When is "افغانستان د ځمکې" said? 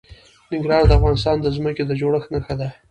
0.99-1.83